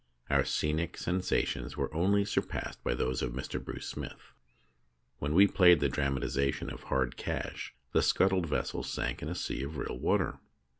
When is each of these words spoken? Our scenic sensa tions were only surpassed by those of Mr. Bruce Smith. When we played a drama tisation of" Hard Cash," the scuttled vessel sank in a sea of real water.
Our 0.31 0.43
scenic 0.45 0.97
sensa 0.97 1.45
tions 1.45 1.77
were 1.77 1.93
only 1.93 2.25
surpassed 2.25 2.83
by 2.83 2.95
those 2.95 3.21
of 3.21 3.33
Mr. 3.33 3.63
Bruce 3.63 3.85
Smith. 3.85 4.33
When 5.19 5.35
we 5.35 5.45
played 5.45 5.83
a 5.83 5.89
drama 5.89 6.21
tisation 6.21 6.73
of" 6.73 6.81
Hard 6.85 7.17
Cash," 7.17 7.75
the 7.91 8.01
scuttled 8.01 8.47
vessel 8.47 8.81
sank 8.81 9.21
in 9.21 9.29
a 9.29 9.35
sea 9.35 9.61
of 9.61 9.77
real 9.77 9.99
water. 9.99 10.39